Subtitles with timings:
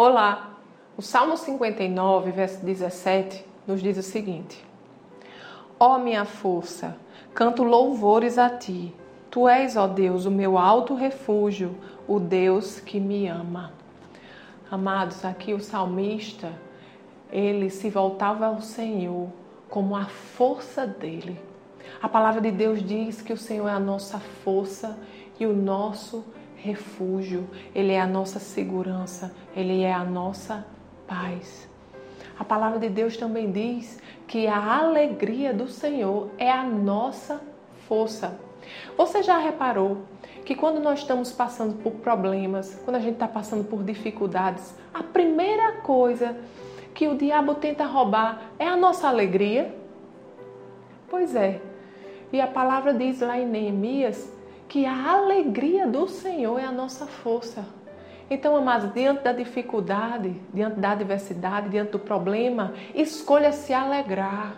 [0.00, 0.56] Olá!
[0.96, 4.64] O Salmo 59, verso 17, nos diz o seguinte:
[5.76, 6.96] Ó oh, minha força,
[7.34, 8.94] canto louvores a ti.
[9.28, 11.74] Tu és, ó Deus, o meu alto refúgio,
[12.06, 13.72] o Deus que me ama.
[14.70, 16.52] Amados, aqui o salmista,
[17.32, 19.28] ele se voltava ao Senhor
[19.68, 21.40] como a força dele.
[22.00, 24.96] A palavra de Deus diz que o Senhor é a nossa força
[25.40, 26.24] e o nosso
[26.58, 30.66] refúgio, Ele é a nossa segurança, Ele é a nossa
[31.06, 31.68] paz.
[32.38, 37.40] A palavra de Deus também diz que a alegria do Senhor é a nossa
[37.88, 38.38] força.
[38.96, 40.02] Você já reparou
[40.44, 45.02] que quando nós estamos passando por problemas, quando a gente está passando por dificuldades, a
[45.02, 46.36] primeira coisa
[46.94, 49.74] que o diabo tenta roubar é a nossa alegria?
[51.08, 51.60] Pois é.
[52.32, 54.30] E a palavra diz lá em Neemias
[54.68, 57.64] que a alegria do Senhor é a nossa força.
[58.30, 64.56] Então, amados, diante da dificuldade, diante da adversidade, diante do problema, escolha se alegrar.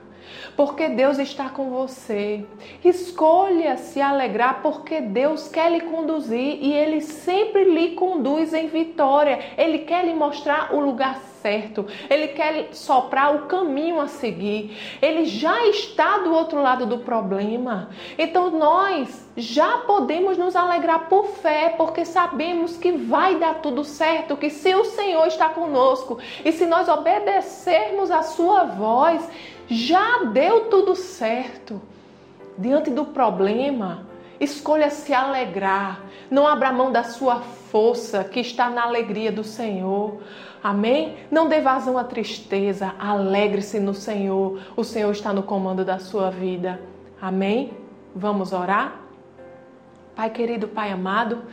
[0.57, 2.45] Porque Deus está com você.
[2.85, 9.39] Escolha se alegrar, porque Deus quer lhe conduzir e Ele sempre lhe conduz em vitória.
[9.57, 15.25] Ele quer lhe mostrar o lugar certo, Ele quer soprar o caminho a seguir, Ele
[15.25, 17.91] já está do outro lado do problema.
[18.19, 24.37] Então nós já podemos nos alegrar por fé, porque sabemos que vai dar tudo certo,
[24.37, 29.29] que se o Senhor está conosco e se nós obedecermos a Sua voz,
[29.69, 31.81] já deu tudo certo.
[32.59, 34.10] Diante do problema,
[34.41, 40.21] escolha se alegrar, não abra mão da sua força que está na alegria do Senhor.
[40.63, 41.17] Amém?
[41.31, 44.61] Não dê vazão à tristeza, alegre-se no Senhor.
[44.77, 46.81] O Senhor está no comando da sua vida.
[47.21, 47.73] Amém?
[48.15, 49.10] Vamos orar?
[50.15, 51.45] Pai querido, Pai amado,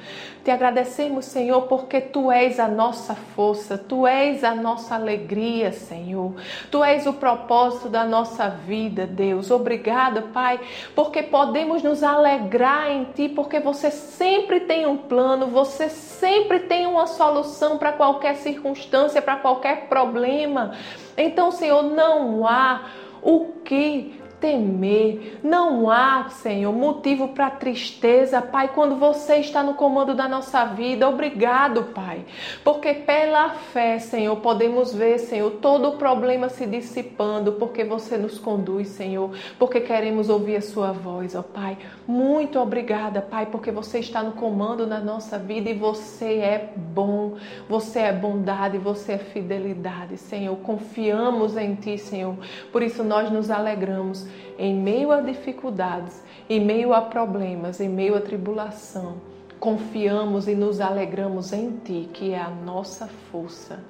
[0.44, 6.34] te agradecemos, Senhor, porque tu és a nossa força, tu és a nossa alegria, Senhor.
[6.72, 9.52] Tu és o propósito da nossa vida, Deus.
[9.52, 10.60] Obrigada, Pai,
[10.96, 16.88] porque podemos nos alegrar em ti, porque você sempre tem um plano, você sempre tem
[16.88, 20.74] uma solução para qualquer circunstância, para qualquer problema.
[21.16, 22.86] Então, Senhor, não há
[23.22, 25.40] o que temer.
[25.44, 31.08] Não há, Senhor, motivo para tristeza, Pai, quando você está no comando da nossa vida.
[31.08, 32.26] Obrigado, Pai,
[32.64, 38.38] porque pela fé, Senhor, podemos ver, Senhor, todo o problema se dissipando, porque você nos
[38.38, 41.78] conduz, Senhor, porque queremos ouvir a Sua voz, ó Pai.
[42.08, 47.36] Muito obrigada, Pai, porque você está no comando da nossa vida e você é bom,
[47.68, 50.56] você é bondade, você é fidelidade, Senhor.
[50.58, 52.36] Confiamos em Ti, Senhor,
[52.72, 54.27] por isso nós nos alegramos
[54.58, 59.18] em meio a dificuldades, em meio a problemas, em meio a tribulação,
[59.60, 63.84] confiamos e nos alegramos em Ti, que é a nossa força.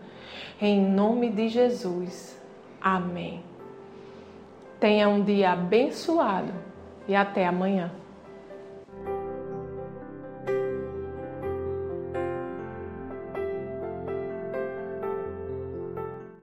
[0.62, 2.40] Em nome de Jesus.
[2.82, 3.42] Amém.
[4.80, 6.54] Tenha um dia abençoado
[7.08, 7.92] e até amanhã.